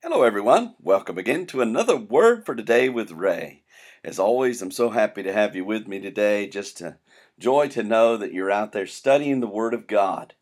[0.00, 0.76] Hello, everyone.
[0.80, 3.64] Welcome again to another Word for Today with Ray.
[4.04, 6.46] As always, I'm so happy to have you with me today.
[6.46, 6.98] Just a
[7.36, 10.34] joy to know that you're out there studying the Word of God.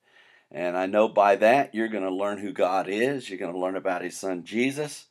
[0.53, 3.59] And I know by that you're going to learn who God is, you're going to
[3.59, 5.07] learn about His Son Jesus,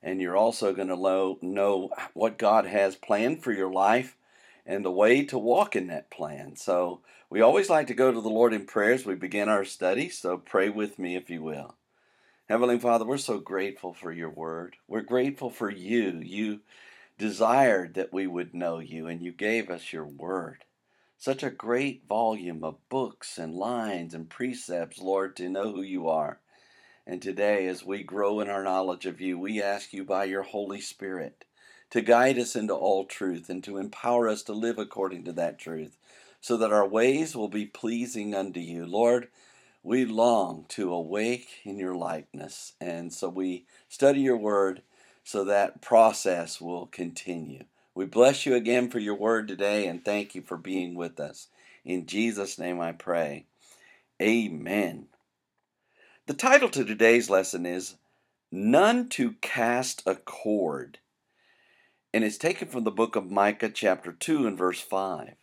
[0.00, 4.16] and you're also going to know what God has planned for your life
[4.64, 6.54] and the way to walk in that plan.
[6.54, 9.64] So, we always like to go to the Lord in prayer as we begin our
[9.64, 11.74] study, so pray with me if you will.
[12.48, 14.76] Heavenly Father, we're so grateful for your word.
[14.86, 16.22] We're grateful for you.
[16.24, 16.60] You
[17.18, 20.64] desired that we would know you, and you gave us your word.
[21.18, 26.08] Such a great volume of books and lines and precepts, Lord, to know who you
[26.08, 26.40] are.
[27.06, 30.44] And today, as we grow in our knowledge of you, we ask you by your
[30.44, 31.44] Holy Spirit
[31.90, 35.58] to guide us into all truth and to empower us to live according to that
[35.58, 35.98] truth,
[36.40, 38.86] so that our ways will be pleasing unto you.
[38.86, 39.28] Lord,
[39.82, 42.74] we long to awake in your likeness.
[42.80, 44.82] And so we study your word
[45.24, 47.64] so that process will continue.
[47.94, 51.48] We bless you again for your word today and thank you for being with us.
[51.84, 53.46] In Jesus' name I pray.
[54.20, 55.06] Amen.
[56.26, 57.96] The title to today's lesson is
[58.50, 60.98] None to Cast a Cord.
[62.12, 65.34] And it's taken from the book of Micah, chapter 2, and verse 5.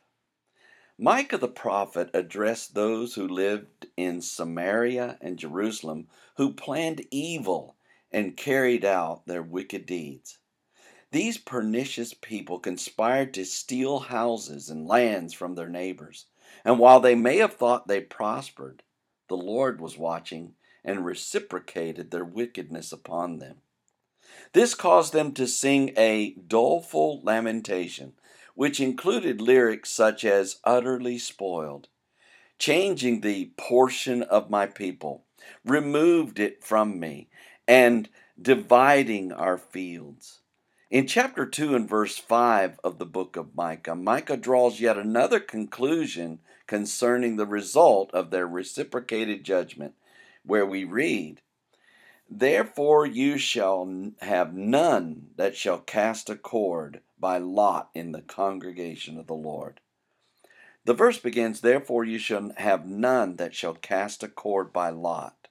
[0.98, 7.76] Micah the prophet addressed those who lived in Samaria and Jerusalem who planned evil
[8.12, 10.38] and carried out their wicked deeds.
[11.12, 16.28] These pernicious people conspired to steal houses and lands from their neighbors,
[16.64, 18.82] and while they may have thought they prospered,
[19.28, 23.58] the Lord was watching and reciprocated their wickedness upon them.
[24.54, 28.14] This caused them to sing a doleful lamentation
[28.56, 31.90] which included lyrics such as utterly spoiled,
[32.58, 35.24] changing the portion of my people,
[35.64, 37.30] removed it from me,
[37.68, 38.10] and
[38.42, 40.40] dividing our fields.
[40.90, 45.40] In chapter 2 and verse 5 of the book of Micah, Micah draws yet another
[45.40, 49.96] conclusion concerning the result of their reciprocated judgment,
[50.46, 51.42] where we read,
[52.30, 59.18] Therefore you shall have none that shall cast a cord by lot in the congregation
[59.18, 59.80] of the Lord.
[60.86, 65.48] The verse begins, Therefore you shall have none that shall cast a cord by lot.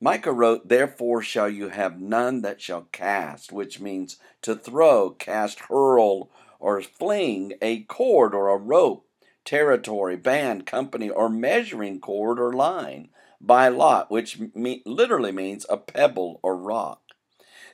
[0.00, 5.60] Micah wrote, Therefore shall you have none that shall cast, which means to throw, cast,
[5.60, 9.06] hurl, or fling a cord or a rope,
[9.44, 13.08] territory, band, company, or measuring cord or line
[13.40, 17.02] by lot, which me- literally means a pebble or rock.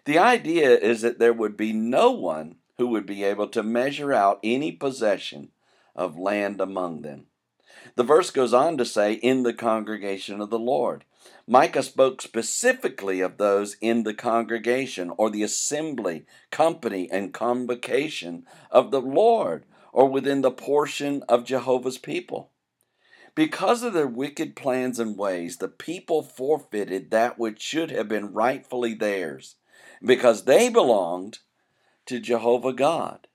[0.05, 4.13] The idea is that there would be no one who would be able to measure
[4.13, 5.49] out any possession
[5.95, 7.27] of land among them.
[7.95, 11.05] The verse goes on to say, in the congregation of the Lord.
[11.47, 18.91] Micah spoke specifically of those in the congregation or the assembly, company, and convocation of
[18.91, 22.51] the Lord, or within the portion of Jehovah's people.
[23.37, 28.33] Because of their wicked plans and ways, the people forfeited that which should have been
[28.33, 29.55] rightfully theirs,
[30.05, 31.39] because they belonged
[32.07, 33.27] to Jehovah God.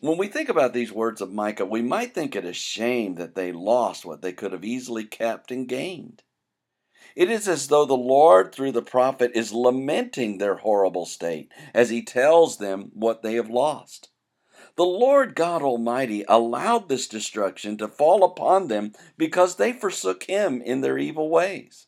[0.00, 3.34] When we think about these words of Micah, we might think it a shame that
[3.34, 6.22] they lost what they could have easily kept and gained.
[7.16, 11.90] It is as though the Lord, through the prophet, is lamenting their horrible state as
[11.90, 14.10] he tells them what they have lost.
[14.76, 20.60] The Lord God Almighty allowed this destruction to fall upon them because they forsook Him
[20.60, 21.86] in their evil ways.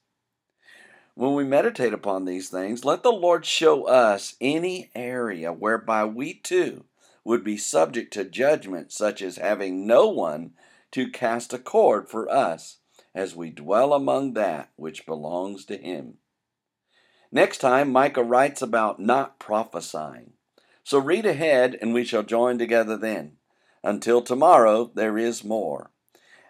[1.17, 6.35] When we meditate upon these things, let the Lord show us any area whereby we
[6.35, 6.85] too
[7.25, 10.53] would be subject to judgment, such as having no one
[10.93, 12.81] to cast a cord for us
[13.15, 16.19] as we dwell among that which belongs to Him.
[17.33, 20.35] Next time, Micah writes about not prophesying.
[20.85, 23.39] So read ahead, and we shall join together then.
[23.83, 25.93] Until tomorrow, there is more.